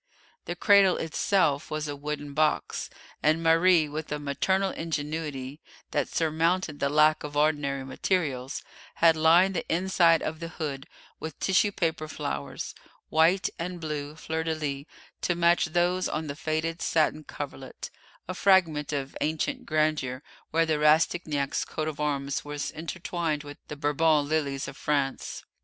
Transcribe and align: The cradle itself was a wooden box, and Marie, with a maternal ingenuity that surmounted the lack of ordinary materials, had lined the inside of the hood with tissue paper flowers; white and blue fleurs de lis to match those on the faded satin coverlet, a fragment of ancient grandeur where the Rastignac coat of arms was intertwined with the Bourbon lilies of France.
The 0.45 0.55
cradle 0.55 0.97
itself 0.97 1.69
was 1.69 1.87
a 1.87 1.95
wooden 1.95 2.33
box, 2.33 2.89
and 3.21 3.43
Marie, 3.43 3.87
with 3.87 4.11
a 4.11 4.17
maternal 4.17 4.71
ingenuity 4.71 5.61
that 5.91 6.07
surmounted 6.09 6.79
the 6.79 6.89
lack 6.89 7.23
of 7.23 7.37
ordinary 7.37 7.85
materials, 7.85 8.63
had 8.95 9.15
lined 9.15 9.53
the 9.55 9.67
inside 9.71 10.23
of 10.23 10.39
the 10.39 10.47
hood 10.47 10.87
with 11.19 11.39
tissue 11.39 11.71
paper 11.71 12.07
flowers; 12.07 12.73
white 13.09 13.47
and 13.59 13.79
blue 13.79 14.15
fleurs 14.15 14.45
de 14.45 14.55
lis 14.55 14.85
to 15.21 15.35
match 15.35 15.65
those 15.65 16.09
on 16.09 16.25
the 16.25 16.35
faded 16.35 16.81
satin 16.81 17.23
coverlet, 17.23 17.91
a 18.27 18.33
fragment 18.33 18.91
of 18.91 19.15
ancient 19.21 19.67
grandeur 19.67 20.23
where 20.49 20.65
the 20.65 20.79
Rastignac 20.79 21.63
coat 21.67 21.87
of 21.87 21.99
arms 21.99 22.43
was 22.43 22.71
intertwined 22.71 23.43
with 23.43 23.59
the 23.67 23.75
Bourbon 23.75 24.27
lilies 24.27 24.67
of 24.67 24.75
France. 24.75 25.45